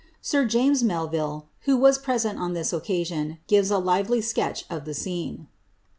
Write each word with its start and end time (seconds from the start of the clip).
Sir 0.19 0.45
James 0.45 0.81
Melvilk. 0.83 1.45
who 1.65 1.77
was 1.77 1.99
present 1.99 2.39
on 2.39 2.55
this 2.55 2.73
occasion, 2.73 3.37
gives 3.45 3.69
a 3.69 3.77
lively 3.77 4.19
sketch 4.19 4.65
of 4.67 4.85
the 4.85 4.95
scene. 4.95 5.45